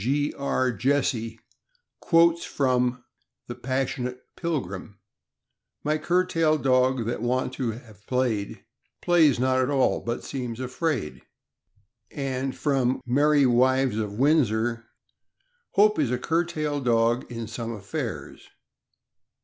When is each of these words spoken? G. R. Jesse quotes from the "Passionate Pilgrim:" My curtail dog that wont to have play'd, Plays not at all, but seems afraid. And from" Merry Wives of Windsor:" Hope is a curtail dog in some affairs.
G. 0.03 0.33
R. 0.35 0.71
Jesse 0.71 1.39
quotes 1.99 2.43
from 2.43 3.03
the 3.45 3.53
"Passionate 3.53 4.19
Pilgrim:" 4.35 4.97
My 5.83 5.99
curtail 5.99 6.57
dog 6.57 7.05
that 7.05 7.21
wont 7.21 7.53
to 7.53 7.69
have 7.73 8.07
play'd, 8.07 8.65
Plays 9.03 9.39
not 9.39 9.59
at 9.59 9.69
all, 9.69 9.99
but 10.01 10.23
seems 10.23 10.59
afraid. 10.59 11.21
And 12.09 12.57
from" 12.57 13.03
Merry 13.05 13.45
Wives 13.45 13.97
of 13.97 14.13
Windsor:" 14.13 14.85
Hope 15.75 15.99
is 15.99 16.09
a 16.09 16.17
curtail 16.17 16.79
dog 16.81 17.31
in 17.31 17.45
some 17.45 17.71
affairs. 17.71 18.49